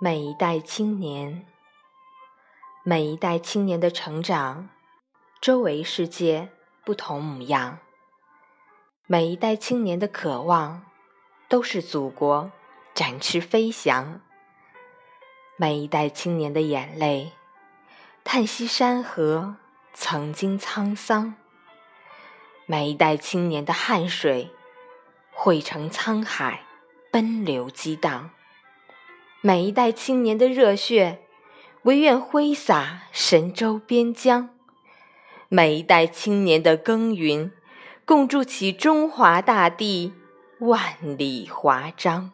[0.00, 1.44] 每一代青年，
[2.84, 4.68] 每一代青年的成长，
[5.40, 6.50] 周围世界
[6.84, 7.80] 不同模样。
[9.08, 10.84] 每一代青年的渴望，
[11.48, 12.52] 都是祖国
[12.94, 14.20] 展翅飞翔。
[15.56, 17.32] 每一代青年的眼泪，
[18.22, 19.56] 叹息山河
[19.92, 21.34] 曾经沧桑。
[22.66, 24.54] 每一代青年的汗水，
[25.32, 26.62] 汇成沧海，
[27.10, 28.30] 奔流激荡。
[29.48, 31.20] 每一代青年的热血
[31.84, 34.50] 唯愿挥洒神州边疆。
[35.48, 37.50] 每一代青年的耕耘
[38.04, 40.12] 共筑起中华大地
[40.60, 40.82] 万
[41.16, 42.32] 里华章。